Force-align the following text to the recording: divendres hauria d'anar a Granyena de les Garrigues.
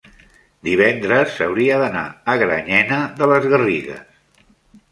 divendres 0.67 1.35
hauria 1.49 1.77
d'anar 1.83 2.03
a 2.33 2.35
Granyena 2.45 2.99
de 3.21 3.31
les 3.33 3.47
Garrigues. 3.55 4.45